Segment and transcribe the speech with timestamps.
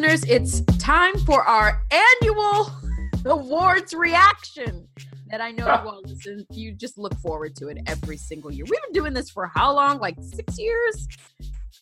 [0.00, 1.82] listeners, it's time for our
[2.22, 2.70] annual
[3.26, 4.88] awards reaction
[5.30, 6.46] that I know you all listen.
[6.50, 8.64] You just look forward to it every single year.
[8.68, 9.98] We've been doing this for how long?
[9.98, 11.06] Like six years?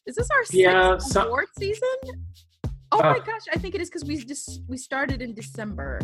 [0.06, 1.88] Is this our sixth Yeah, so- award season?
[2.90, 3.20] Oh my Uh.
[3.20, 6.00] gosh, I think it is because we just we started in December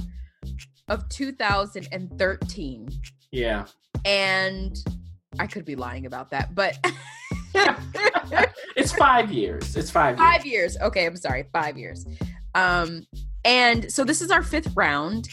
[0.89, 2.89] of 2013.
[3.32, 3.64] Yeah.
[4.04, 4.76] And
[5.40, 6.79] I could be lying about that, but
[8.76, 9.76] It's five years.
[9.76, 10.76] It's five, five years.
[10.81, 12.04] Okay, I'm sorry, five years.
[12.57, 13.07] Um,
[13.44, 15.29] and so this is our fifth round,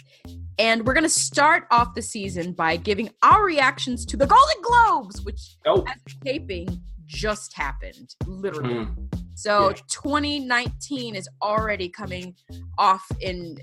[0.59, 5.21] and we're gonna start off the season by giving our reactions to the Golden Globes,
[5.23, 5.57] which.
[5.65, 5.83] Oh.
[5.87, 8.85] as of taping just happened, literally.
[8.85, 8.95] mm,
[9.33, 9.75] So Yeah.
[9.87, 12.35] 2019 is already coming
[12.77, 13.57] off in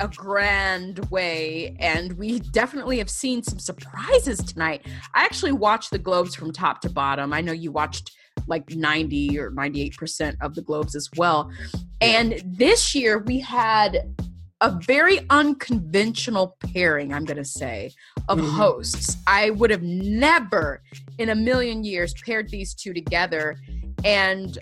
[0.00, 4.86] a grand way, and we definitely have seen some surprises tonight.
[5.14, 7.32] I actually watched the Globes from top to bottom.
[7.32, 8.12] I know you watched
[8.46, 11.50] like 90 or 98% of the Globes as well.
[12.00, 14.14] And this year we had
[14.60, 17.92] a very unconventional pairing, I'm going to say,
[18.28, 18.50] of Mhm.
[18.56, 19.16] hosts.
[19.26, 20.82] I would have never
[21.18, 23.56] in a million years paired these two together.
[24.04, 24.58] And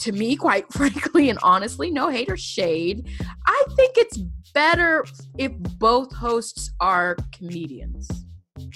[0.00, 3.08] to me, quite frankly and honestly, no hate or shade,
[3.46, 4.18] I think it's
[4.54, 5.04] better
[5.38, 8.08] if both hosts are comedians.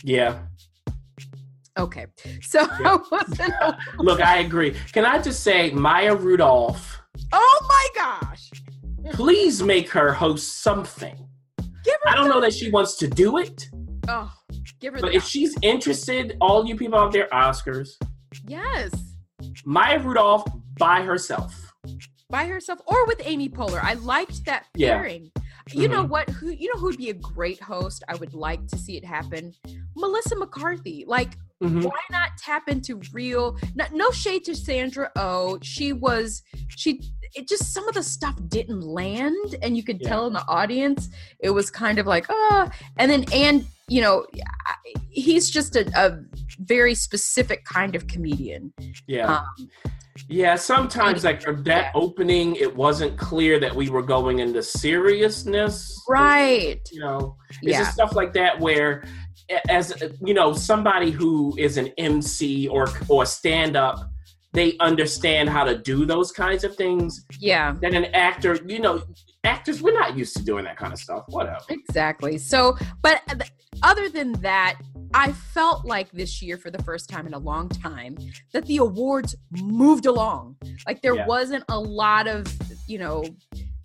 [0.02, 0.38] Yeah.
[1.78, 2.06] Okay.
[2.42, 3.74] So I.
[3.98, 4.76] Look, I agree.
[4.92, 7.00] Can I just say, Maya Rudolph,
[7.32, 8.50] Oh my gosh.
[9.12, 11.16] please make her host something.
[11.84, 13.68] Give her I don't know that she wants to do it,
[14.08, 14.32] Oh,
[14.80, 17.90] give her but if she's interested, all you people out there, Oscars,
[18.46, 18.92] Yes.
[19.64, 20.44] Maya Rudolph
[20.78, 21.72] by herself.
[22.30, 23.82] By herself or with Amy Poehler.
[23.82, 24.96] I liked that Yeah.
[24.96, 25.30] pairing.
[25.72, 26.08] You know Mhm.
[26.08, 26.28] what?
[26.30, 28.02] Who you know who would be a great host?
[28.08, 29.54] I would like to see it happen.
[29.96, 31.04] Melissa McCarthy.
[31.06, 31.84] Like Mhm.
[31.84, 37.00] why not tap into real no, no shade to sandra oh she was she
[37.34, 40.08] it just some of the stuff didn't land and you could Yeah.
[40.08, 41.08] tell in the audience
[41.38, 44.24] it was kind of like ah and then and you know
[45.10, 46.18] he's just a, a
[46.60, 48.72] very specific kind of comedian
[49.06, 49.38] Yeah.
[49.38, 49.68] um,
[50.28, 56.02] Yeah, sometimes like for that opening, it wasn't clear that we were going into seriousness.
[56.08, 59.04] right You know, it's yeah just stuff like that where,
[59.68, 59.92] as
[60.24, 63.98] you know, somebody who is an MC or or stand up,
[64.52, 67.24] they understand how to do those kinds of things.
[67.40, 69.02] yeah Then an actor, you know,
[69.42, 71.24] actors we're not used to doing that kind of stuff.
[71.28, 71.58] Whatever.
[71.68, 72.38] Exactly.
[72.38, 73.50] So, but th-
[73.84, 74.80] other than that,
[75.12, 78.16] I felt like this year, for the first time in a long time,
[78.52, 80.56] that the awards moved along.
[80.88, 81.26] Like there Yeah.
[81.26, 82.46] wasn't a lot of,
[82.88, 83.24] you know,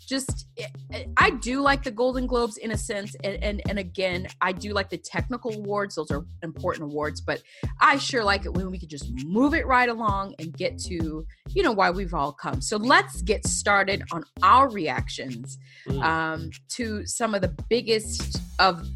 [0.07, 0.47] just
[0.91, 4.53] I- I do like the Golden Globes in a sense, and, and and again, I
[4.53, 7.21] do like the technical awards; those are important awards.
[7.21, 7.43] But
[7.79, 11.27] I sure like it when we could just move it right along and get to
[11.53, 12.59] you know why we've all come.
[12.59, 16.03] So let's get started on our reactions Mm.
[16.03, 18.87] um, to some of the biggest of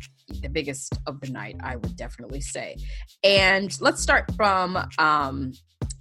[0.42, 2.78] the biggest of the night, I would definitely say.
[3.24, 5.54] And let's start from um,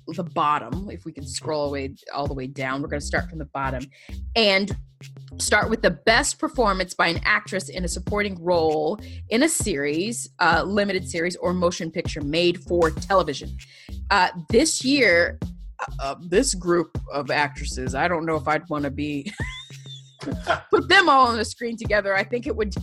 [0.08, 0.88] the bottom.
[0.90, 3.46] If we can scroll away all the way down, we're going to start from the
[3.46, 3.84] bottom
[4.36, 4.76] and
[5.38, 8.98] start with the best performance by an actress in a supporting role
[9.30, 13.56] in a series, uh, limited series, or motion picture made for television.
[14.10, 15.38] Uh, this year,
[16.00, 19.32] uh, this group of actresses, I don't know if I'd want to be
[20.70, 22.74] put them all on the screen together, I think it would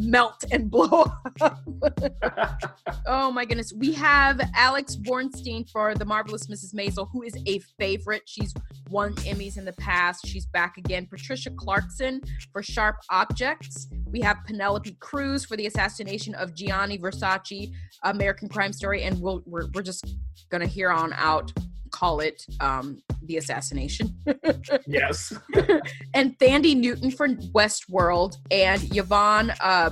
[0.00, 1.62] melt and blow up.
[3.06, 3.72] oh my goodness.
[3.72, 6.74] We have Alex Borstein for The Marvelous Mrs.
[6.74, 8.22] Maisel, who is a favorite.
[8.26, 8.54] She's
[8.90, 10.26] won Emmys in the past.
[10.26, 11.06] She's back again.
[11.06, 12.20] Patricia Clarkson
[12.52, 13.88] for Sharp Objects.
[14.10, 17.72] We have Penelope Cruz for the assassination of Gianni Versace,
[18.04, 19.02] American Crime Story.
[19.02, 20.04] And we'll, we're, we're just
[20.50, 21.52] going to hear on out
[21.98, 24.14] call it um, the assassination.
[24.86, 25.32] yes.
[26.14, 29.90] and Thandie Newton for Westworld, and Yvonne uh,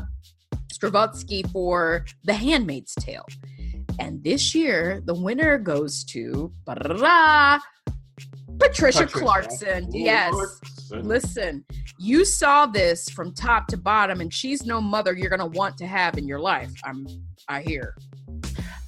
[0.73, 3.27] Strahovski for The Handmaid's Tale.
[3.99, 7.61] And this year, the winner goes to Patricia,
[8.59, 9.89] Patricia Clarkson.
[9.91, 10.33] Yes.
[10.33, 11.09] Clarkson.
[11.09, 11.65] Listen,
[11.99, 15.87] you saw this from top to bottom, and she's no mother you're gonna want to
[15.87, 16.73] have in your life.
[16.85, 17.07] I'm,
[17.49, 17.97] I hear.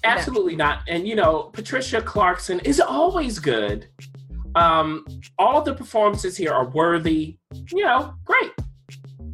[0.08, 0.82] Absolutely not.
[0.88, 3.88] And you know, Patricia Clarkson is always good.
[4.54, 5.04] Um,
[5.38, 7.38] all the performances here are worthy.
[7.70, 8.52] You know, great.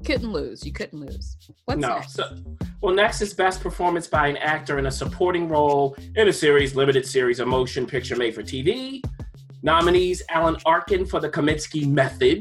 [0.05, 0.67] Couldn't lose.
[0.67, 1.37] You couldn't lose.
[1.65, 1.95] What's no.
[1.97, 2.13] next?
[2.13, 2.37] So,
[2.83, 6.75] well, next is best performance by an actor in a supporting role in a series,
[6.75, 9.03] limited series, a motion picture made for TV.
[9.63, 12.41] Nominees: Alan Arkin for The Kominsky Method,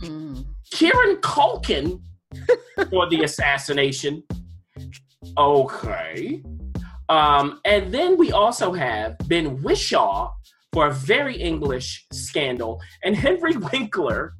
[0.00, 0.46] Mm.
[0.70, 2.00] Kieran Culkin
[2.90, 4.22] for The Assassination.
[5.36, 6.42] Okay.
[7.08, 10.32] Um, and then we also have Ben Whishaw
[10.72, 14.34] for a very English scandal, and Henry Winkler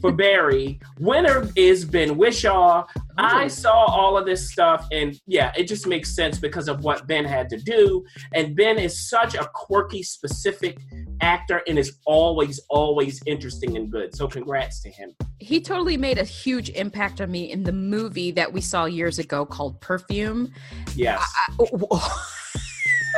[0.00, 0.80] for Barry.
[0.98, 2.84] Winner is Ben Whishaw.
[3.18, 7.06] I saw all of this stuff, and yeah, it just makes sense because of what
[7.06, 8.04] Ben had to do.
[8.34, 10.78] And Ben is such a quirky, specific
[11.22, 14.14] actor and is always, always interesting and good.
[14.14, 15.14] So, congrats to him.
[15.38, 19.18] he totally made a huge impact on me in the movie that we saw years
[19.18, 20.52] ago called Perfume.
[20.94, 21.22] Yes.
[21.58, 22.18] I,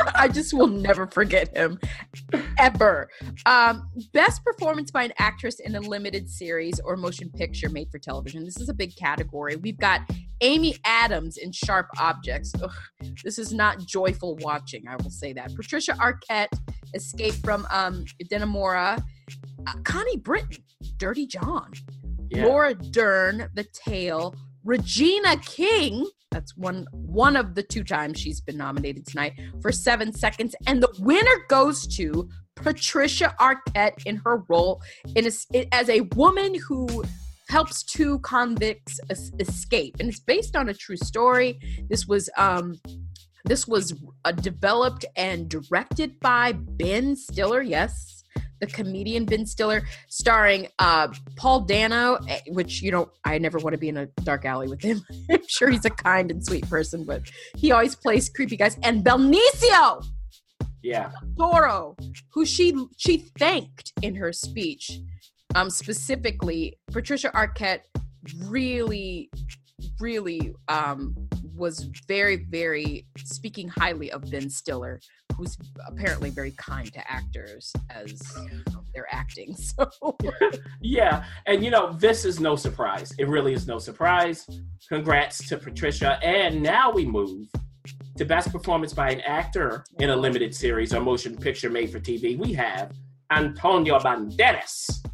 [0.15, 1.79] I just will never forget him
[2.57, 3.09] ever.
[3.45, 7.99] Um, best performance by an actress in a limited series or motion picture made for
[7.99, 8.43] television.
[8.43, 9.55] This is a big category.
[9.55, 10.01] We've got
[10.41, 12.53] Amy Adams in Sharp Objects.
[12.61, 12.71] Ugh,
[13.23, 15.55] this is not joyful watching, I will say that.
[15.55, 16.49] Patricia Arquette,
[16.95, 19.03] Escape from um, Dannemora.
[19.67, 20.63] Uh, Connie Britton,
[20.97, 21.71] Dirty John.
[22.29, 22.45] yeah.
[22.45, 26.05] Laura Dern, The Tale, Regina King.
[26.31, 30.83] That's one one of the two times she's been nominated tonight for Seven Seconds, and
[30.83, 34.81] the winner goes to Patricia Arquette in her role
[35.15, 37.03] in a, as a woman who
[37.47, 41.59] helps two convicts es- escape, and it's based on a true story.
[41.89, 42.75] This was um,
[43.45, 43.93] this was
[44.25, 47.61] uh, developed and directed by Ben Stiller.
[47.61, 48.23] Yes,
[48.59, 53.73] the comedian Ben Stiller, starring uh, Paul Dano, eh, which you know I never want
[53.73, 55.01] to be in a dark alley with him.
[55.31, 57.21] I'm sure he's a kind and sweet person, but
[57.55, 58.77] he always plays creepy guys.
[58.83, 60.03] And Benicio,
[60.81, 61.11] Yeah.
[61.37, 61.95] Toro,
[62.33, 64.99] who she she thanked in her speech,
[65.53, 67.81] um, specifically Patricia Arquette,
[68.45, 69.29] really,
[69.99, 71.15] really um,
[71.55, 74.99] was very, very speaking highly of Ben Stiller,
[75.35, 75.57] who's
[75.87, 78.21] apparently very kind to actors as
[78.93, 79.55] they're acting.
[79.65, 79.89] So
[80.81, 83.13] Yeah, and you know, this is no surprise.
[83.17, 84.47] It really is no surprise.
[84.87, 86.19] Congrats to Patricia.
[86.23, 87.47] And now we move
[88.17, 91.99] to best performance by an actor in a limited series or motion picture made for
[91.99, 92.37] TV.
[92.37, 92.91] We have
[93.31, 95.05] Antonio Banderas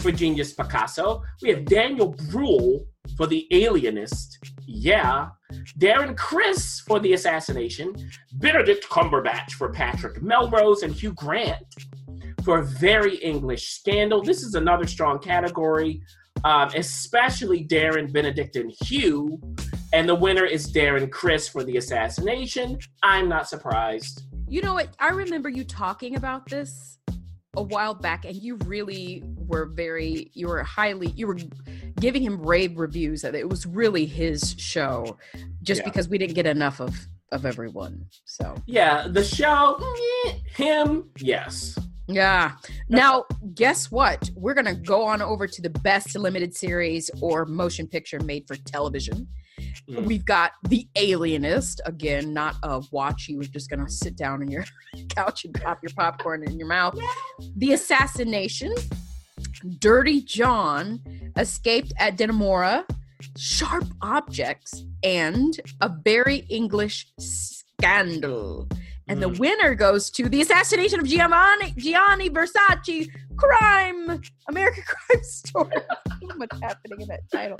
[0.00, 1.22] for Genius Picasso.
[1.42, 2.86] We have Daniel Bruhl
[3.16, 4.38] for The Alienist.
[4.66, 5.28] Yeah.
[5.78, 7.94] Darren Criss for The Assassination.
[8.34, 11.64] Benedict Cumberbatch for Patrick Melrose and Hugh Grant
[12.44, 14.22] for Very English Scandal.
[14.22, 16.02] This is another strong category,
[16.44, 19.40] um, especially Darren, Benedict, and Hugh.
[19.92, 22.78] And the winner is Darren Criss for The Assassination.
[23.02, 24.22] I'm not surprised.
[24.48, 24.94] you know what?
[24.98, 26.98] I remember you talking about this
[27.56, 31.38] a while back, and you really were very, you were highly, you were
[32.00, 35.16] giving him rave reviews that it was really his show,
[35.62, 35.84] just Yeah.
[35.86, 36.94] because we didn't get enough of
[37.30, 38.06] of everyone.
[38.24, 39.78] So Yeah, the show,
[40.26, 41.78] eh, him, yes.
[42.06, 42.52] yeah.
[42.88, 44.30] Now, guess what?
[44.34, 48.56] We're gonna go on over to the best limited series or motion picture made for
[48.56, 49.28] television.
[49.90, 50.04] Mm.
[50.06, 53.28] We've got The Alienist, again, not a watch.
[53.28, 54.64] You were just gonna sit down on your
[55.10, 56.98] couch and pop your popcorn in your mouth.
[57.56, 58.72] The Assassination,
[59.78, 61.00] Dirty John,
[61.36, 62.84] Escaped at Dannemora,
[63.36, 68.68] Sharp Objects, and A Very English Scandal.
[69.08, 69.38] And the Mm.
[69.38, 75.72] winner goes to The Assassination of Giovanni, Gianni Versace, Crime, American Crime Story.
[76.20, 77.56] so much happening in that title.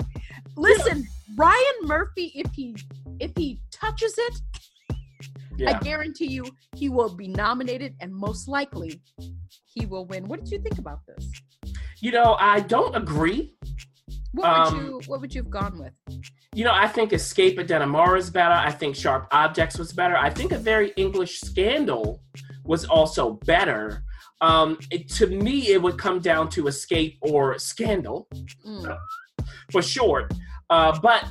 [0.55, 2.75] Listen, Ryan Murphy, if he
[3.19, 4.41] if he touches it,
[5.57, 5.71] Yeah.
[5.75, 9.01] I guarantee you he will be nominated and most likely
[9.65, 10.25] he will win.
[10.27, 11.31] What did you think about this?
[12.01, 13.55] You know, I don't agree.
[14.33, 15.93] What would Um, you what would you have gone with?
[16.53, 18.53] You know, I think Escape at Dannemora is better.
[18.53, 20.15] I think Sharp Objects was better.
[20.17, 22.21] I think A Very English Scandal
[22.63, 24.03] was also better.
[24.41, 28.27] Um, it, to me, it would come down to Escape or Scandal
[28.65, 28.97] Mm,
[29.71, 30.33] for short.
[30.69, 31.25] Uh, but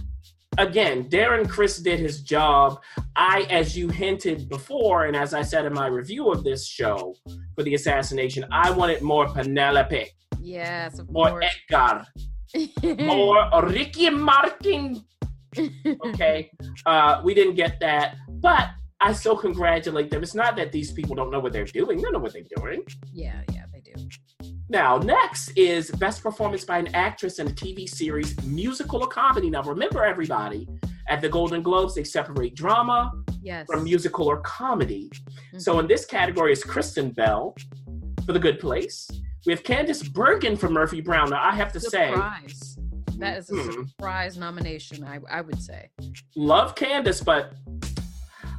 [0.58, 2.80] again, Darren Criss did his job.
[3.16, 7.14] I, as you hinted before, and as I said in my review of this show
[7.54, 10.06] for the assassination, I wanted more Penelope,
[10.40, 11.46] yes, of more course.
[11.70, 12.04] Edgar,
[13.04, 15.04] more Ricky Martin.
[16.06, 16.50] Okay,
[16.86, 18.68] uh, we didn't get that, but
[19.00, 20.22] I still congratulate them.
[20.22, 22.82] It's not that these people don't know what they're doing; they know what they're doing.
[23.12, 23.94] yeah, yeah, they do.
[24.68, 29.48] Now, next is best performance by an actress in a TV series, musical or comedy.
[29.48, 30.68] Now, remember, everybody,
[31.08, 33.10] at the Golden Globes, they separate drama
[33.42, 33.66] Yes.
[33.70, 35.10] from musical or comedy.
[35.54, 35.62] Mhm.
[35.62, 37.54] So, in this category is Kristen Bell
[38.26, 39.08] for The Good Place.
[39.48, 41.30] We have Candice Bergen for Murphy Brown.
[41.30, 42.76] Now, I have to say, surprise.
[43.16, 43.88] That is a Mhm.
[43.88, 45.88] surprise nomination, I, I would say.
[46.36, 47.54] love Candice, but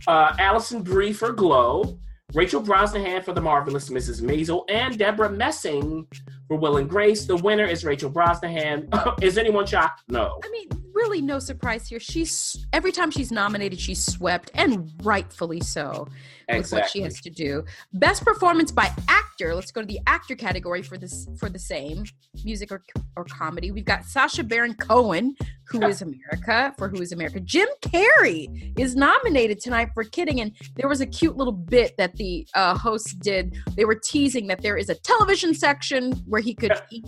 [0.07, 1.99] uh, Alison Brie for Glow,
[2.33, 4.23] Rachel Brosnahan for The Marvelous Mrs.
[4.23, 6.07] Maisel, and Debra Messing
[6.47, 7.25] for Will and Grace.
[7.25, 8.87] The winner is Rachel Brosnahan.
[9.21, 10.01] is anyone shocked?
[10.07, 10.39] No.
[10.43, 10.69] I mean,
[10.99, 11.99] really no surprise here.
[11.99, 16.07] She's every time she's nominated, she's swept, and rightfully so.
[16.51, 17.63] With what she has to do.
[17.93, 19.53] Best performance by actor.
[19.53, 22.05] Let's go to the actor category for this for the same
[22.43, 22.83] music or
[23.15, 23.71] or comedy.
[23.71, 25.35] We've got Sacha Baron Cohen,
[25.67, 27.39] who is America for Who is America.
[27.39, 32.15] Jim Carrey is nominated tonight for Kidding, and there was a cute little bit that
[32.15, 33.55] the uh, hosts did.
[33.75, 36.73] They were teasing that there is a television section where he could.
[36.89, 37.03] He,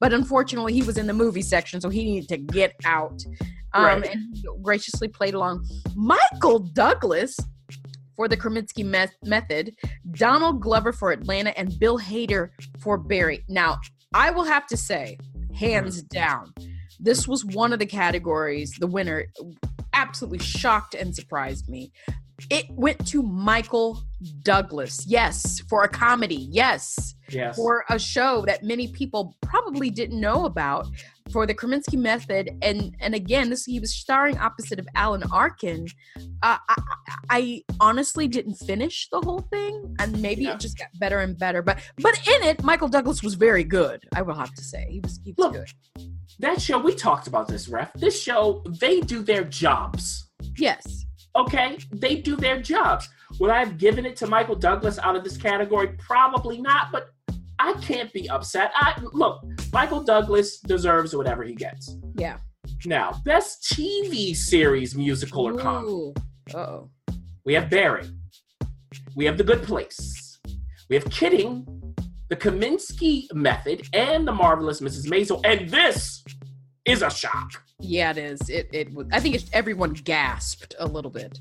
[0.00, 3.22] but unfortunately, he was in the movie section, so he needed to get out.
[3.74, 4.10] Um, Right.
[4.12, 5.66] And he graciously played along.
[5.94, 7.36] Michael Douglas
[8.16, 9.74] for the Kominsky me- Method,
[10.12, 12.50] Donald Glover for Atlanta, and Bill Hader
[12.80, 13.44] for Barry.
[13.48, 13.78] Now,
[14.14, 15.18] I will have to say,
[15.54, 16.52] hands down,
[16.98, 18.72] this was one of the categories.
[18.80, 19.26] The winner
[19.92, 21.92] absolutely shocked and surprised me.
[22.50, 24.00] It went to Michael
[24.42, 25.04] Douglas.
[25.06, 26.48] Yes, for a comedy.
[26.50, 27.56] Yes Yes.
[27.56, 30.86] for a show that many people probably didn't know about
[31.30, 35.86] for the Kominsky Method, and and again, this he was starring opposite of Alan Arkin.
[36.42, 36.82] Uh, I,
[37.28, 40.54] I, honestly didn't finish the whole thing, and maybe Yeah.
[40.54, 41.60] it just got better and better.
[41.60, 44.02] But but in it, Michael Douglas was very good.
[44.14, 45.52] I will have to say he was he was Look.
[45.52, 45.70] good.
[46.38, 47.92] that show, we talked about this, ref.
[47.92, 50.30] This show, they do their jobs.
[50.56, 51.04] Yes,
[51.36, 51.78] Okay?
[51.92, 53.08] They do their jobs.
[53.40, 55.88] Would I have given it to Michael Douglas out of this category?
[55.98, 57.10] Probably not, but
[57.58, 58.70] I can't be upset.
[58.74, 59.42] I look,
[59.72, 61.96] Michael Douglas deserves whatever he gets.
[62.16, 62.38] yeah.
[62.84, 66.12] Now, best TV series, musical or comedy.
[66.54, 66.90] Oh,
[67.44, 68.04] We have Barry.
[69.16, 70.38] We have The Good Place.
[70.88, 71.66] We have Kidding,
[72.28, 75.06] The Kominsky Method, and The Marvelous Mrs.
[75.08, 75.40] Maisel.
[75.44, 76.22] And this
[76.84, 77.62] is a shock.
[77.80, 78.48] Yeah, it is.
[78.50, 78.88] It it.
[79.12, 81.38] I think it's, everyone gasped a little bit.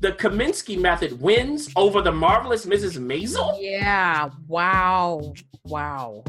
[0.00, 2.98] The Kominsky Method wins over The Marvelous Mrs.
[2.98, 3.56] Maisel?
[3.60, 4.30] Yeah.
[4.48, 5.34] Wow.
[5.64, 6.24] Wow.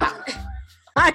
[0.00, 0.22] I,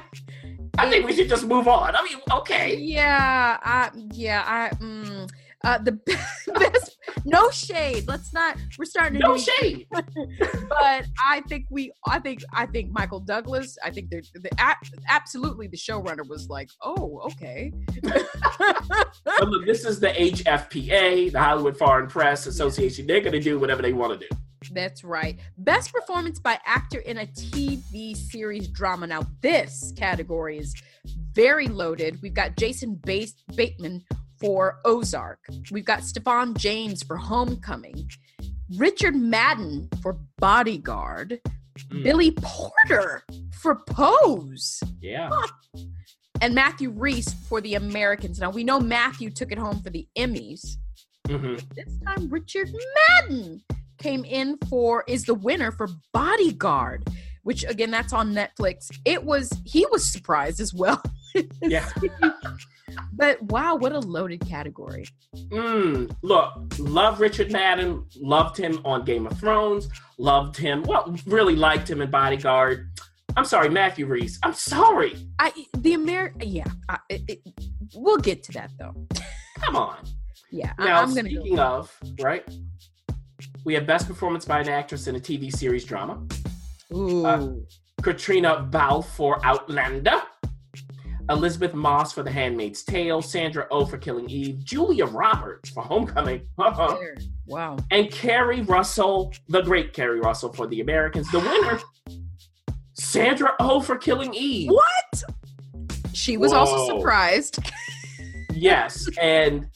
[0.77, 1.95] I think we should just move on.
[1.95, 2.75] I mean, okay.
[2.75, 3.57] yeah.
[3.61, 4.43] I, yeah.
[4.45, 4.75] I.
[4.75, 5.24] Mm,
[5.65, 5.91] uh, the
[6.53, 6.97] best.
[7.25, 8.07] No shade.
[8.07, 8.57] Let's not.
[8.77, 9.87] We're starting to No shade.
[9.91, 11.91] but I think we.
[12.07, 12.41] I think.
[12.53, 13.77] I think Michael Douglas.
[13.83, 14.21] I think they're
[15.09, 17.73] absolutely the showrunner was like, oh, okay.
[19.37, 23.07] But look, this is the HFPA, the Hollywood Foreign Press Association.
[23.07, 24.35] They're going to do whatever they want to do.
[24.71, 25.37] That's right.
[25.57, 29.07] Best performance by actor in a TV series drama.
[29.07, 30.75] Now, this category is
[31.33, 32.19] very loaded.
[32.21, 34.03] We've got Jason Bateman
[34.39, 35.39] for Ozark.
[35.71, 38.09] We've got Stephan James for Homecoming.
[38.77, 41.39] Richard Madden for Bodyguard.
[41.91, 42.03] Mm.
[42.03, 44.81] Billy Porter for Pose.
[45.01, 45.29] Yeah.
[46.41, 48.39] And Matthew Rhys for The Americans.
[48.39, 50.77] Now, we know Matthew took it home for the Emmys.
[51.27, 52.69] hmm This time, Richard
[53.09, 53.61] Madden
[53.97, 57.07] came in for is the winner for Bodyguard,
[57.43, 58.89] which again that's on Netflix.
[59.05, 61.01] It was he was surprised as well.
[61.61, 61.87] Yeah.
[63.13, 65.05] but wow, what a loaded category.
[65.35, 71.55] Mm, look, love Richard Madden, loved him on Game of Thrones, loved him, well, really
[71.55, 72.89] liked him in Bodyguard.
[73.37, 74.39] I'm sorry, Matthew Rhys.
[74.43, 75.15] I'm sorry.
[75.39, 77.39] I the Amer yeah, I, it, it,
[77.93, 78.95] we'll get to that though.
[79.59, 79.97] Come on.
[80.51, 81.39] Yeah, I, Now, I'm gonna go.
[81.41, 82.47] speaking of, right?
[83.65, 86.25] We have best performance by an actress in a TV series drama.
[86.93, 87.51] Ooh, uh,
[88.01, 90.21] Caitriona Balfe for Outlander.
[91.29, 96.41] Elisabeth Moss for The Handmaid's Tale, Sandra Oh for Killing Eve, Julia Roberts for Homecoming,
[96.57, 96.97] uh-huh,
[97.47, 97.77] wow.
[97.91, 101.31] and Keri Russell, the great Keri Russell for The Americans.
[101.31, 101.79] The winner,
[102.93, 104.69] Sandra Oh for Killing Eve.
[104.69, 105.23] What?
[106.13, 107.59] She was also surprised.
[108.53, 109.67] Yes, and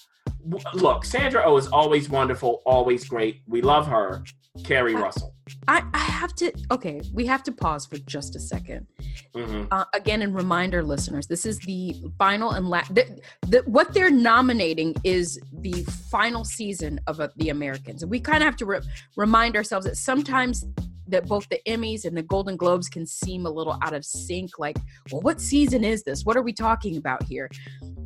[0.47, 3.41] w- look, Sandra Oh is always wonderful, always great.
[3.47, 4.23] We love her.
[4.63, 5.33] Keri Russell.
[5.67, 8.87] I, I have to okay, we have to pause for just a second.
[9.35, 13.05] hmm uh, again and remind our listeners this is the final and last the,
[13.47, 18.37] the, what they're nominating is the final season of uh, the americans and we kind
[18.37, 18.79] of have to re-
[19.15, 20.65] remind ourselves that sometimes
[21.07, 24.57] that both the emmys and the golden globes can seem a little out of sync
[24.57, 24.77] like
[25.11, 27.49] well what season is this what are we talking about here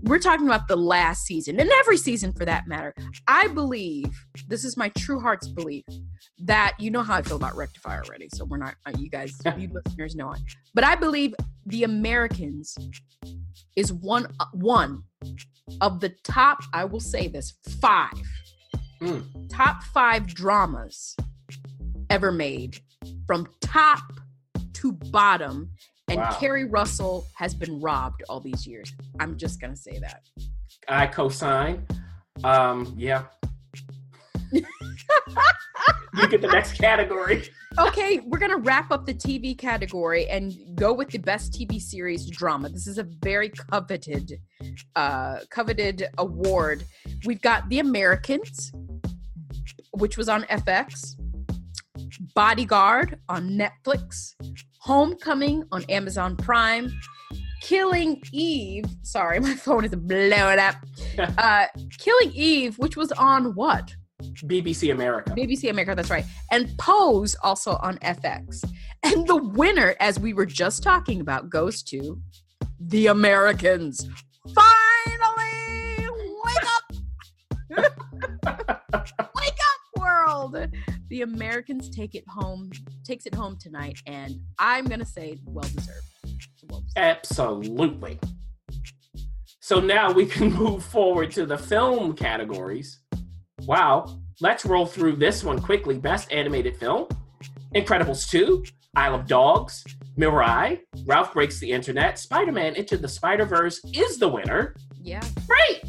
[0.03, 2.93] we're talking about the last season and every season for that matter
[3.27, 4.05] i believe
[4.47, 5.85] this is my true heart's belief
[6.37, 9.37] that you know how i feel about rectify already so we're not uh, you guys
[9.57, 10.39] you listeners know it
[10.73, 11.33] but I believe
[11.65, 12.75] The Americans
[13.75, 15.03] is one uh, one
[15.81, 16.59] of the top.
[16.73, 18.11] I will say this five
[19.01, 19.49] Mm.
[19.49, 21.15] top five dramas
[22.09, 22.77] ever made,
[23.27, 23.99] from top
[24.73, 25.69] to bottom.
[26.09, 26.37] And Wow.
[26.39, 28.93] Keri Russell has been robbed all these years.
[29.19, 30.21] I'm just gonna say that.
[30.87, 31.87] I co-sign.
[32.43, 33.23] Um, yeah.
[34.53, 37.43] you get the next category.
[37.79, 42.29] okay, we're gonna wrap up the TV category and go with the best TV series
[42.29, 42.69] drama.
[42.69, 44.39] This is a very coveted,
[44.95, 46.83] uh, coveted award.
[47.25, 48.71] We've got The Americans,
[49.91, 51.15] which was on FX,
[52.35, 54.33] Bodyguard on Netflix,
[54.83, 56.91] Homecoming on Amazon Prime,
[57.61, 58.83] Killing Eve.
[59.01, 60.75] Sorry, my phone is blowing up.
[61.37, 61.67] Uh,
[61.99, 63.95] Killing Eve, which was on what?
[64.45, 65.29] BBC America.
[65.31, 66.25] BBC America, that's right.
[66.51, 68.63] And Pose also on FX.
[69.03, 72.19] And the winner, as we were just talking about, goes to
[72.79, 74.07] The Americans.
[74.55, 76.07] Finally!
[76.45, 76.83] Wake up!
[79.35, 80.57] Wake up, world!
[81.09, 82.71] The Americans take it home,
[83.03, 86.07] takes it home tonight, and I'm gonna say well deserved.
[86.69, 86.97] Well deserved.
[86.97, 88.19] Absolutely.
[89.59, 92.99] So now we can move forward to the film categories.
[93.61, 94.19] Wow.
[94.41, 95.97] Let's roll through this one quickly.
[95.97, 97.07] Best animated film
[97.75, 98.63] Incredibles 2,
[98.95, 99.83] Isle of Dogs,
[100.17, 104.75] Mirai, Ralph Breaks the Internet, Spider Man Into the Spider Verse is the winner.
[105.01, 105.23] Yeah.
[105.47, 105.81] Great.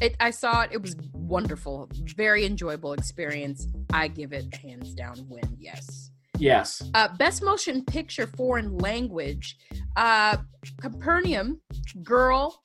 [0.00, 0.70] It, I saw it.
[0.72, 1.88] It was wonderful.
[2.16, 3.66] Very enjoyable experience.
[3.92, 5.56] I give it a hands down win.
[5.58, 6.10] Yes.
[6.38, 6.82] Yes.
[6.94, 9.56] Uh, best motion picture foreign language.
[9.96, 10.36] Uh,
[10.80, 11.60] Capernaum,
[12.02, 12.62] Girl,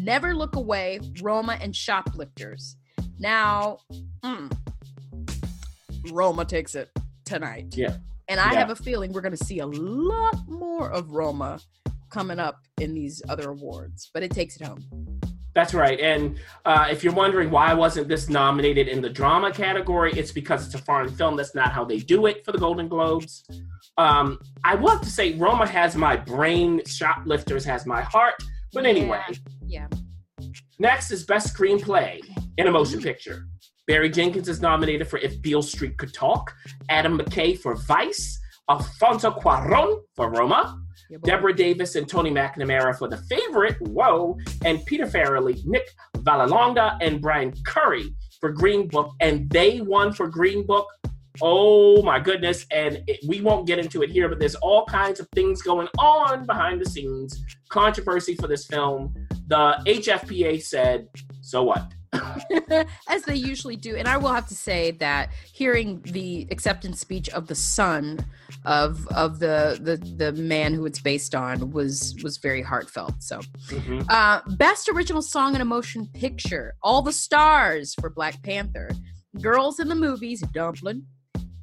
[0.00, 2.76] Never Look Away, Roma, and Shoplifters.
[3.18, 3.78] Now,
[4.24, 4.50] mm,
[6.10, 6.88] Roma takes it
[7.26, 7.74] tonight.
[7.76, 7.96] Yeah.
[8.28, 8.60] And I Yeah.
[8.60, 11.60] have a feeling we're going to see a lot more of Roma
[12.10, 14.84] coming up in these other awards, but it takes it home.
[15.54, 15.98] That's right.
[15.98, 20.64] And uh, if you're wondering why wasn't this nominated in the drama category, it's because
[20.66, 21.36] it's a foreign film.
[21.36, 23.44] That's not how they do it for the Golden Globes.
[23.98, 28.34] Um, I want to say Roma has my brain, Shoplifters has my heart.
[28.72, 29.22] But anyway,
[29.66, 29.88] Yeah.
[30.78, 32.20] next is Best Screenplay
[32.56, 33.46] in a Motion Picture.
[33.88, 36.54] Barry Jenkins is nominated for If Beale Street Could Talk,
[36.88, 38.39] Adam McKay for Vice,
[38.70, 40.80] Alfonso Cuaron for Roma,
[41.24, 47.20] Deborah Davis and Tony McNamara for The Favorite, whoa, and Peter Farrelly, Nick Vallelonga, and
[47.20, 50.86] Brian Currie for Green Book, and they won for Green Book.
[51.42, 55.18] Oh my goodness, and it, we won't get into it here, but there's all kinds
[55.18, 57.42] of things going on behind the scenes.
[57.70, 59.12] Controversy for this film.
[59.48, 61.08] The HFPA said,
[61.40, 61.92] so what?
[63.08, 63.96] as they usually do.
[63.96, 68.18] And I will have to say that hearing the acceptance speech of the son
[68.64, 73.22] of of the the the man who it's based on was was very heartfelt.
[73.22, 74.04] So, Mhm.
[74.08, 78.90] uh, best original song in a motion picture: All the Stars for Black Panther,
[79.40, 81.02] Girls in the Movies, Dumpling.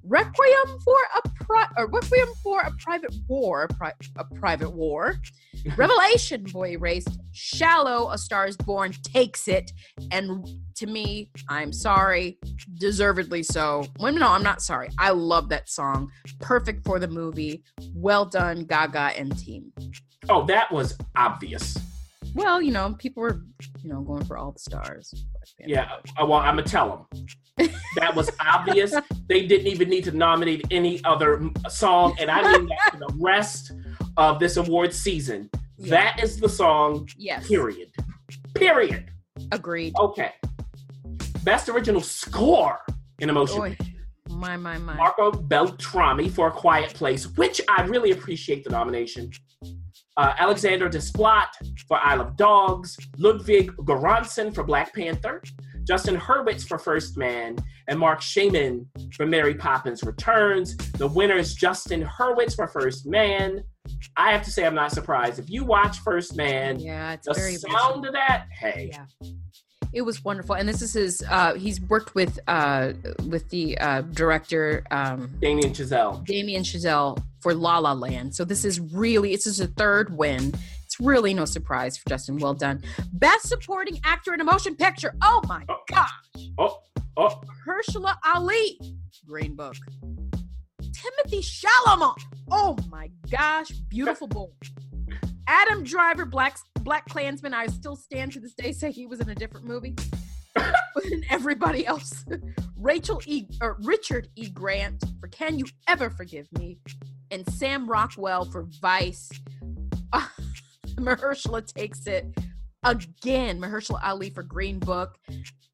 [0.09, 5.15] Requiem for a pri- or Requiem for a Private War, pri- a Private War,
[5.75, 9.71] Revelation, Boy Erased, Shallow, A Star Is Born takes it,
[10.11, 12.37] and to me, I'm sorry,
[12.75, 13.85] deservedly so.
[13.99, 14.89] Well, no, I'm not sorry.
[14.99, 16.11] I love that song.
[16.39, 17.63] Perfect for the movie.
[17.93, 19.71] Well done, Gaga and team.
[20.29, 21.77] Oh, that was obvious.
[22.33, 23.41] Well, you know, people were,
[23.81, 25.13] you know, going for all the stars.
[25.59, 25.89] Yeah,
[26.19, 27.07] uh, well, I'm gonna tell
[27.57, 27.69] them.
[27.95, 28.93] That was obvious.
[29.27, 33.13] they didn't even need to nominate any other song, and I mean that for the
[33.19, 33.71] rest
[34.17, 35.49] of this award season.
[35.77, 35.89] Yeah.
[35.89, 37.07] That is the song.
[37.17, 37.47] Yes.
[37.47, 37.89] Period.
[38.55, 39.11] Period.
[39.51, 39.93] Agreed.
[39.99, 40.31] Okay.
[41.43, 42.79] Best original score
[43.19, 43.61] in a motion.
[43.61, 43.77] Oy.
[44.29, 44.95] My, my, my.
[44.95, 49.31] Marco Beltrami for A Quiet Place, which I really appreciate the nomination.
[50.17, 51.47] Uh, Alexander Desplat
[51.87, 55.41] for Isle of Dogs, Ludwig Göransson for Black Panther,
[55.83, 57.55] Justin Hurwitz for First Man,
[57.87, 60.75] and Marc Shaiman for Mary Poppins Returns.
[60.75, 63.63] The winner is Justin Hurwitz for First Man.
[64.15, 65.39] I have to say, I'm not surprised.
[65.39, 69.05] If you watch First Man, yeah, it's the very sound of that, hey, Yeah.
[69.93, 70.53] It was wonderful.
[70.55, 72.91] And this is his uh he's worked with uh
[73.25, 76.23] with the uh director um Damien Chazelle.
[76.25, 78.35] Damien Chazelle for La La Land.
[78.35, 80.53] So this is really this is a third win.
[80.83, 82.37] It's really no surprise for Justin.
[82.37, 82.83] Well done.
[83.13, 85.15] Best supporting actor in a motion picture.
[85.21, 85.77] Oh my Oh.
[85.89, 86.09] gosh.
[86.57, 86.79] Oh,
[87.15, 88.79] oh, Herschela Ali,
[89.25, 89.75] Green Book.
[90.81, 92.15] Timothée Chalamet.
[92.49, 94.47] Oh my gosh, beautiful boy.
[95.47, 97.53] Adam Driver, Black Black Klansman.
[97.53, 99.95] I still stand to this day say he was in a different movie
[100.55, 102.25] than everybody else.
[102.75, 103.47] Rachel E.
[103.61, 104.49] or Richard E.
[104.49, 106.79] Grant for Can You Ever Forgive Me,
[107.31, 109.29] and Sam Rockwell for Vice.
[110.95, 112.25] Mahershala takes it
[112.83, 113.59] again.
[113.59, 115.17] Mahershala Ali for Green Book.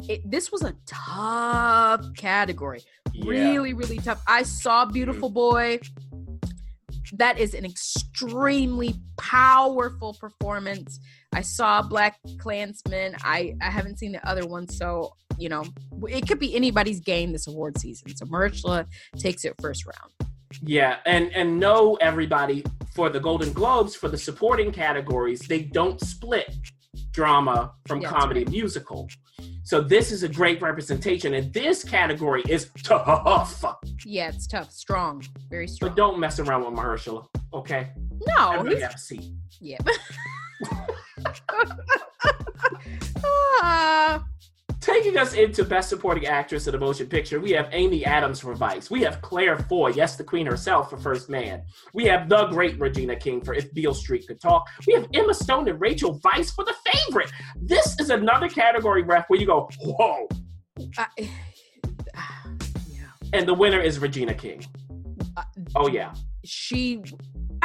[0.10, 2.82] It, this was a tough category
[3.14, 3.30] yeah.
[3.30, 5.36] really really tough i saw beautiful mm.
[5.36, 5.80] boy
[7.14, 11.00] that is an extremely powerful performance.
[11.34, 15.64] I saw black klansman i i haven't seen the other one so you know
[16.08, 18.16] it could be anybody's game this award season.
[18.16, 18.86] So Mahershala
[19.18, 20.12] takes it first round.
[20.62, 26.00] Yeah, and and know everybody for the Golden Globes for the supporting categories, they don't
[26.00, 26.56] split
[27.12, 29.08] drama from Yeah, comedy musical.
[29.64, 33.64] So this is a great representation, and this category is tough.
[34.06, 35.90] Yeah, it's tough, strong, very strong.
[35.92, 37.92] But don't mess around with Mahershala, okay?
[38.28, 39.32] no, he's have a seat.
[39.60, 39.78] Yeah.
[43.66, 44.26] Ah,
[44.84, 48.54] Taking us into Best Supporting Actress in a Motion Picture, we have Amy Adams for
[48.54, 48.92] Vice.
[48.92, 51.64] We have Claire Foy, yes, the Queen herself for First Man.
[51.94, 54.68] We have the great Regina King for If Beale Street Could Talk.
[54.86, 57.32] We have Emma Stone and Rachel Weisz for The Favorite.
[57.62, 60.28] This is another category, ref, where you go, whoa.
[60.98, 61.08] I-
[62.90, 63.06] yeah.
[63.32, 64.66] And the winner is Regina King.
[65.38, 65.44] Uh,
[65.78, 66.14] Oh, yeah.
[66.44, 67.02] She,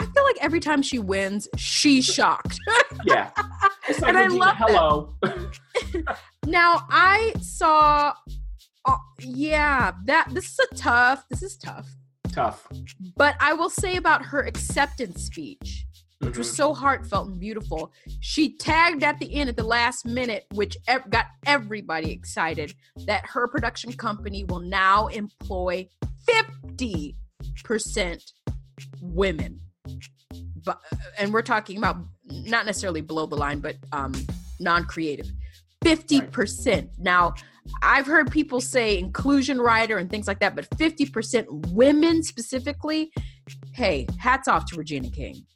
[0.00, 2.58] I feel like every time she wins, she's shocked.
[3.04, 3.30] Yeah.
[4.00, 5.14] Like, And I love hello.
[6.46, 8.12] now I saw,
[8.84, 11.24] uh, yeah, that this is a tough.
[11.30, 11.86] This is tough.
[12.32, 12.66] Tough.
[13.16, 15.86] But I will say about her acceptance speech,
[16.18, 16.56] which was Mhm.
[16.56, 17.92] so heartfelt and beautiful.
[18.20, 22.74] She tagged at the end at the last minute, which ev- got everybody excited
[23.06, 25.88] that her production company will now employ
[26.28, 27.14] 50%
[29.00, 29.60] women.
[30.64, 30.80] But,
[31.18, 31.96] and we're talking about
[32.26, 34.12] not necessarily below the line, but um,
[34.60, 35.30] non creative.
[35.84, 36.88] 50%.
[36.98, 37.34] Now,
[37.82, 43.12] I've heard people say inclusion writer and things like that, but 50% women specifically,
[43.72, 45.46] hey, hats off to Regina King.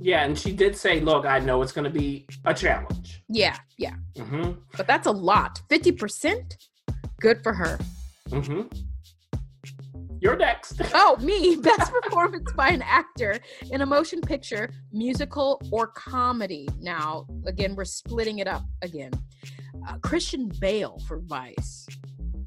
[0.00, 3.22] Yeah, and she did say, look, I know it's going to be a challenge.
[3.28, 3.94] Yeah, yeah.
[4.18, 5.62] hmm But that's a lot.
[5.70, 6.56] 50%?
[7.20, 7.78] Good for her.
[8.30, 8.62] hmm
[10.20, 10.80] You're next.
[10.92, 11.56] Oh, me.
[11.62, 13.38] Best performance by an actor
[13.70, 16.68] in a motion picture, musical, or comedy.
[16.80, 19.12] Now, again, we're splitting it up again.
[19.88, 21.86] Uh, Christian Bale for Vice.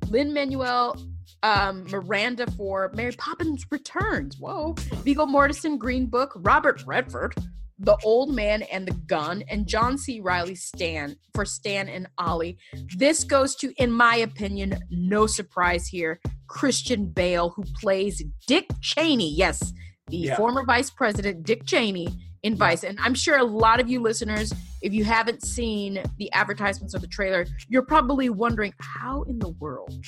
[0.09, 0.95] Lin-Manuel
[1.41, 4.37] um, Miranda for Mary Poppins Returns.
[4.39, 4.73] Whoa.
[5.03, 6.33] Viggo Mortensen, Green Book.
[6.35, 7.35] Robert Redford,
[7.83, 9.43] The Old Man and the Gun.
[9.49, 10.19] And John C.
[10.19, 12.57] Reilly Stan for Stan and Ollie.
[12.97, 19.29] This goes to, in my opinion, no surprise here, Christian Bale, who plays Dick Cheney.
[19.33, 19.73] Yes,
[20.07, 20.35] the Yeah.
[20.37, 22.07] former vice president, Dick Cheney,
[22.41, 22.83] in Vice.
[22.83, 26.99] And I'm sure a lot of you listeners, if you haven't seen the advertisements or
[26.99, 30.05] the trailer, you're probably wondering how in the world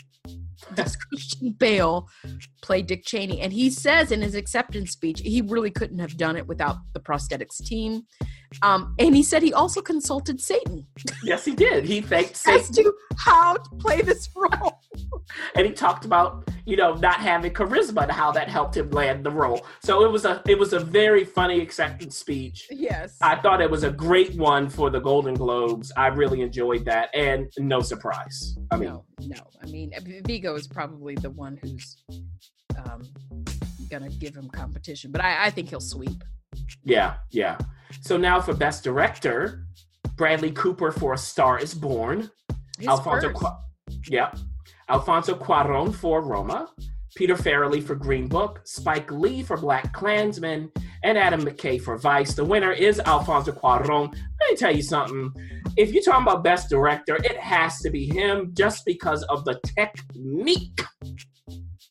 [0.73, 2.09] does Christian Bale
[2.61, 3.39] play Dick Cheney?
[3.39, 6.99] And he says in his acceptance speech, he really couldn't have done it without the
[6.99, 8.03] prosthetics team.
[8.61, 10.85] Um, and he said he also consulted Satan
[11.23, 11.85] yes, he did.
[11.85, 14.81] He thanked as to how to play this role.
[15.55, 19.23] and he talked about you know not having charisma and how that helped him land
[19.25, 23.17] the role so it was a it was a very funny acceptance speech Yes.
[23.21, 27.10] i thought it was a great one for the golden globes i really enjoyed that
[27.15, 29.36] and no surprise i mean no, no.
[29.62, 29.91] I mean,
[30.25, 32.04] Viggo is probably the one who's
[32.78, 33.01] um,
[33.89, 36.23] gonna give him competition, but I, I think he'll sweep.
[36.84, 37.58] yeah yeah
[38.01, 39.65] so now for best director
[40.15, 42.30] bradley cooper for a star is born
[42.80, 43.32] His alfonso.
[43.32, 43.58] Qua-
[44.10, 44.32] yeah
[44.89, 46.69] alfonso cuaron for roma
[47.15, 50.71] peter farrelly for green book spike lee for black klansman
[51.04, 54.13] and adam mckay for vice the winner is alfonso cuaron
[54.49, 55.31] me tell you something.
[55.77, 59.60] If you're talking about best director it has to be him just because of the
[59.63, 60.81] technique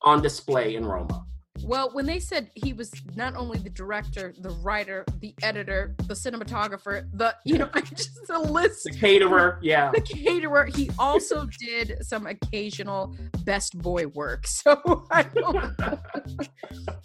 [0.02, 1.24] on display in roma
[1.64, 6.14] Well, when they said he was not only the director, the writer, the editor, the
[6.14, 8.84] cinematographer, the you know, just a list.
[8.84, 10.66] the caterer yeah The caterer.
[10.66, 14.46] He also did some occasional best boy work.
[14.64, 15.98] So I don't know.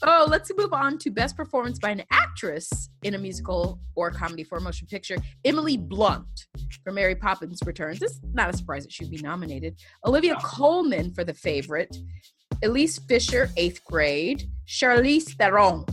[0.03, 4.43] Oh, let's move on to best performance by an actress in a musical or comedy
[4.45, 5.17] for a motion picture.
[5.43, 6.47] Emily Blunt
[6.83, 8.01] for Mary Poppins Returns.
[8.01, 9.75] It's not a surprise that she'd be nominated.
[10.05, 10.39] Olivia No.
[10.39, 11.97] Colman for The Favorite.
[12.63, 14.49] Elsie Fisher, eighth grade.
[14.67, 15.83] Charlize Theron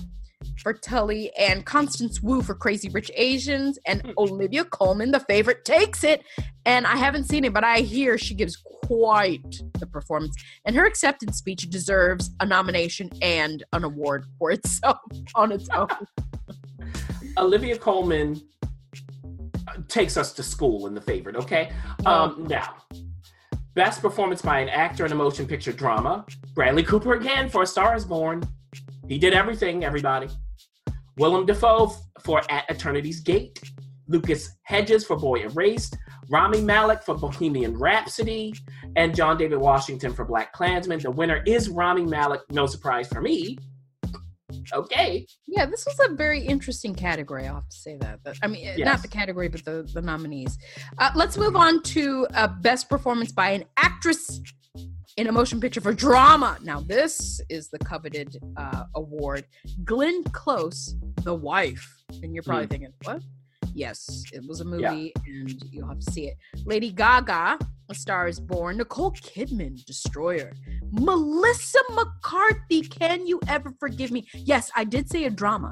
[0.63, 4.11] for Tully, and Constance Wu for Crazy Rich Asians, and Hmm.
[4.19, 6.23] Olivia Colman, the favorite, takes it.
[6.65, 10.35] And I haven't seen it, but I hear she gives quite the performance.
[10.65, 14.99] And her acceptance speech deserves a nomination and an award for itself
[15.35, 15.89] on its own.
[17.39, 18.41] olivia colman
[19.69, 21.71] uh, takes us to school in the favorite okay
[22.07, 22.77] Um, now,
[23.77, 26.25] best performance by an actor in a motion picture drama.
[26.55, 28.43] Bradley Cooper again for A Star Is Born.
[29.07, 30.29] He did everything, everybody.
[31.19, 33.61] Willem Dafoe for At Eternity's Gate.
[34.09, 35.97] Lucas Hedges for Boy Erased.
[36.31, 38.55] Rami Malek for Bohemian Rhapsody.
[38.97, 41.01] And John David Washington for Black Klansman.
[41.01, 42.41] The winner is Rami Malek.
[42.51, 43.59] No surprise for me.
[44.73, 45.27] Okay.
[45.47, 47.47] Yeah, this was a very interesting category.
[47.47, 48.21] I'll have to say that.
[48.25, 50.59] But, I mean, not the category, but the, the nominees.
[50.99, 54.41] Uh, let's move on to uh, best performance by an actress
[55.17, 56.59] in a motion picture for drama.
[56.63, 59.47] Now, this is the coveted uh, award.
[59.85, 62.03] Glenn Close, The Wife.
[62.23, 62.71] And you're probably Hmm.
[62.71, 63.23] thinking, what?
[63.77, 66.39] Yes, it was a movie, and you'll have to see it.
[66.65, 67.59] Lady Gaga,
[67.91, 68.79] A Star is Born.
[68.79, 70.55] Nicole Kidman, Destroyer.
[70.93, 74.27] Melissa McCarthy, Can You Ever Forgive Me?
[74.33, 75.71] Yes, I did say a drama.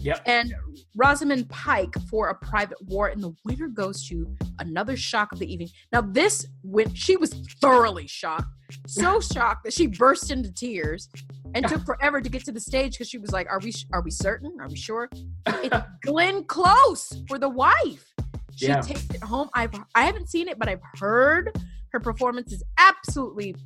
[0.00, 0.22] Yep.
[0.26, 0.54] And
[0.96, 3.08] Rosamund Pike for A Private War.
[3.08, 4.26] And the winner goes to
[4.58, 5.68] another shock of the evening.
[5.92, 8.46] Now, this, when she was thoroughly shocked,
[8.86, 11.08] so shocked that she burst into tears
[11.54, 13.72] and took forever to get to the stage because she was like, "Are we?
[13.92, 14.56] Are we certain?
[14.60, 15.08] Are we sure?"
[15.46, 18.12] It's Glenn Close for the wife.
[18.56, 18.80] She Yeah.
[18.80, 19.48] takes it home.
[19.54, 21.56] I've I haven't seen it, but I've heard
[21.92, 23.56] her performance is absolutely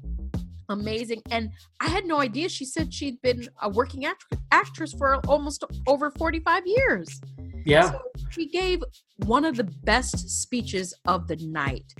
[0.68, 1.22] amazing.
[1.30, 1.50] And
[1.80, 2.48] I had no idea.
[2.48, 7.20] She said she'd been a working act- actress for almost over forty five years.
[7.64, 7.92] Yeah.
[7.92, 7.98] So
[8.30, 8.82] she gave
[9.24, 11.92] one of the best speeches of the night,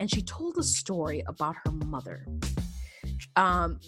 [0.00, 2.26] and she told a story about her mother.
[3.36, 3.80] Um,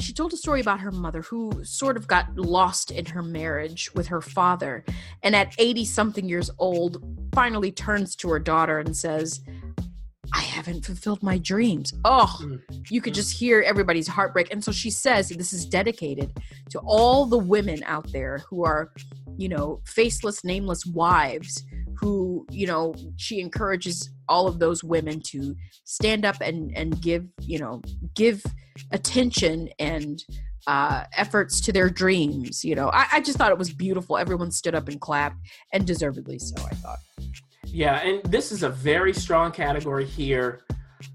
[0.00, 3.92] she told a story about her mother who sort of got lost in her marriage
[3.94, 4.84] with her father,
[5.22, 7.02] and at 80 something years old,
[7.34, 9.40] finally turns to her daughter and says,
[10.32, 11.92] I haven't fulfilled my dreams.
[12.04, 12.58] Oh,
[12.88, 14.50] you could just hear everybody's heartbreak.
[14.50, 16.32] And so she says, this is dedicated
[16.70, 18.92] to all the women out there who are,
[19.36, 21.64] you know, faceless, nameless wives
[22.00, 27.26] who, you know, she encourages all of those women to stand up and and give,
[27.42, 27.82] you know,
[28.14, 28.42] give
[28.90, 30.24] attention and
[30.66, 32.64] uh efforts to their dreams.
[32.64, 34.16] You know, I, I just thought it was beautiful.
[34.16, 35.36] Everyone stood up and clapped,
[35.72, 36.98] and deservedly so, I thought.
[37.74, 40.60] Yeah, and this is a very strong category here.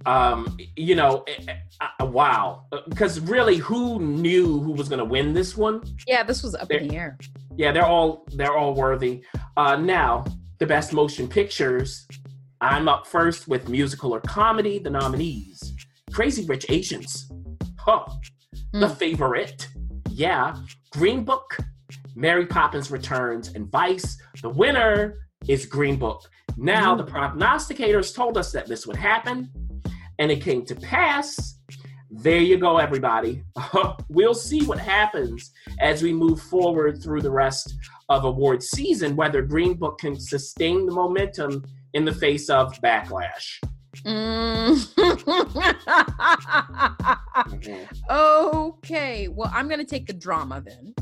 [0.06, 5.06] Um, you know, eh, eh, uh, wow, because really, who knew who was going to
[5.06, 5.82] win this one?
[6.06, 7.18] Yeah, this was up in the air.
[7.56, 9.24] Yeah, they're all they're all worthy.
[9.56, 10.26] Uh, now,
[10.58, 12.06] the best motion pictures.
[12.60, 14.80] I'm up first with musical or comedy.
[14.80, 15.74] The nominees:
[16.12, 17.32] Crazy Rich Asians,
[17.80, 18.04] huh?
[18.74, 18.94] The Hmm.
[18.96, 19.66] Favorite,
[20.10, 20.58] yeah.
[20.92, 21.58] Green Book,
[22.16, 24.18] Mary Poppins Returns, and Vice.
[24.42, 26.30] The winner is Green Book.
[26.62, 29.50] Now, the prognosticators told us that this would happen,
[30.20, 31.58] and it came to pass.
[32.12, 33.44] There you go, everybody.
[34.10, 37.78] we'll see what happens as we move forward through the rest
[38.10, 43.60] of award season, whether Green Book can sustain the momentum in the face of backlash.
[44.06, 44.86] Mm.
[48.80, 50.94] okay, well, I'm gonna take the drama then.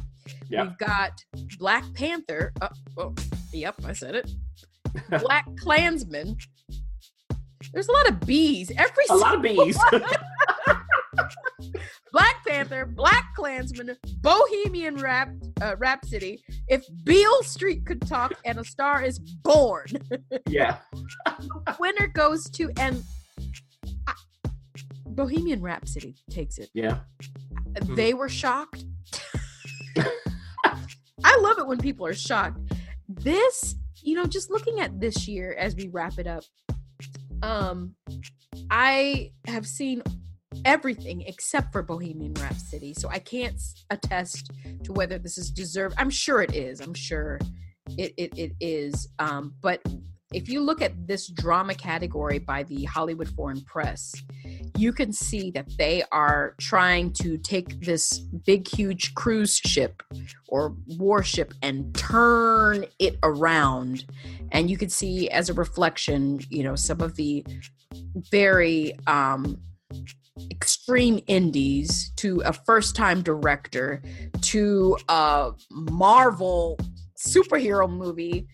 [0.50, 0.68] Yep.
[0.68, 1.24] We've got
[1.58, 2.54] Black Panther.
[2.62, 3.16] Uh, oh,
[3.52, 4.30] yep, I said it.
[5.20, 6.38] Black Klansman.
[7.74, 8.72] There's a lot of bees.
[8.78, 9.78] Every A lot of bees.
[12.12, 15.30] Black Panther, Black Klansman, Bohemian Rap
[15.62, 16.42] uh, Rhapsody.
[16.68, 19.88] If Beale Street could talk and a star is born,
[20.48, 20.78] yeah.
[21.80, 23.04] winner goes to and
[24.08, 24.14] I-
[25.08, 26.70] Bohemian Rhapsody takes it.
[26.74, 27.00] Yeah.
[27.90, 28.86] They were shocked.
[31.24, 32.60] I love it when people are shocked.
[33.10, 33.76] This,
[34.08, 36.44] you know, just looking at this year as we wrap it up,
[37.44, 37.94] um,
[38.72, 40.02] I have seen
[40.64, 44.50] everything except for Bohemian Rhapsody, so I can't attest
[44.86, 45.96] to whether this is deserved.
[45.98, 46.80] I'm sure it is.
[46.80, 47.38] I'm sure
[47.98, 49.10] it it, it is.
[49.20, 49.82] Um, but
[50.34, 54.14] if you look at this drama category by the Hollywood Foreign Press,
[54.78, 60.04] you can see that they are trying to take this big, huge cruise ship
[60.50, 64.04] or warship and turn it around.
[64.52, 67.46] And you can see as a reflection, you know, some of the
[68.30, 69.58] very um,
[70.52, 74.02] extreme indies to a first time director
[74.42, 76.78] to a Marvel
[77.18, 78.46] superhero movie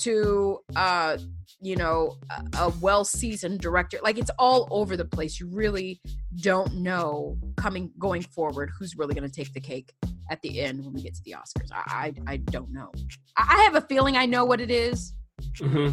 [0.00, 1.16] to uh
[1.60, 3.98] you know a, a well-seasoned director.
[4.02, 5.40] Like it's all over the place.
[5.40, 6.00] You really
[6.40, 9.92] don't know coming going forward who's really going to take the cake
[10.30, 11.68] at the end when we get to the oscars.
[11.72, 12.90] I i, I don't know.
[13.36, 15.14] I, I have a feeling i know what it is.
[15.58, 15.90] Hmm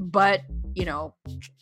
[0.00, 0.42] but
[0.74, 1.12] you know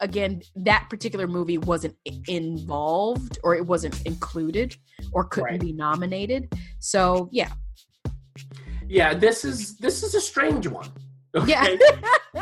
[0.01, 1.95] again that particular movie wasn't
[2.29, 4.77] involved or it wasn't included
[5.12, 5.61] or couldn't Right.
[5.61, 6.53] be nominated.
[6.79, 7.51] So yeah.
[8.89, 10.91] Yeah, this is this is a strange one.
[11.46, 11.79] Yeah Okay?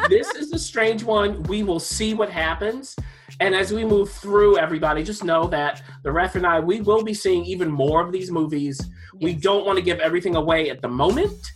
[0.08, 1.42] this is a strange one.
[1.44, 2.96] We will see what happens.
[3.40, 7.02] And as we move through, everybody, just know that the ref and I, we will
[7.02, 8.80] be seeing even more of these movies.
[9.20, 11.52] We don't want to give everything away at the moment,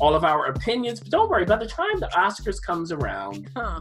[0.00, 1.00] all of our opinions.
[1.00, 3.80] But don't worry, by the time the Oscars comes around, huh.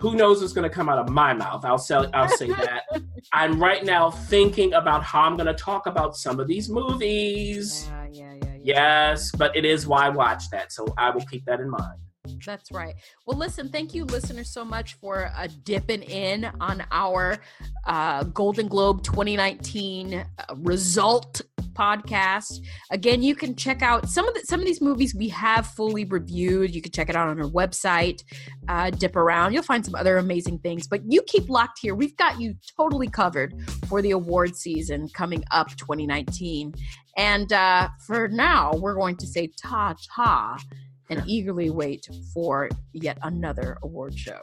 [0.00, 1.64] who knows what's going to come out of my mouth?
[1.64, 2.84] I'll say, I'll say that.
[3.32, 7.88] I'm right now thinking about how I'm going to talk about some of these movies.
[7.88, 11.20] yeah yeah yeah yeah Yes, but it is why I watch that, so I will
[11.26, 11.98] keep that in mind.
[12.46, 12.94] That's right.
[13.26, 17.38] Well, listen, thank you, listeners, so much for uh, dipping in on our
[17.86, 20.24] uh, Golden Globe 2019 uh,
[20.56, 21.42] result
[21.74, 22.60] podcast.
[22.90, 26.04] Again, you can check out some of the, some of these movies we have fully
[26.04, 26.74] reviewed.
[26.74, 28.22] You can check it out on our website.
[28.68, 30.86] Uh, dip around, you'll find some other amazing things.
[30.86, 31.94] But you keep locked here.
[31.94, 33.54] We've got you totally covered
[33.88, 36.74] for the award season coming up 2019.
[37.16, 40.58] And uh, for now, we're going to say ta ta
[41.10, 44.40] and eagerly wait for yet another award show.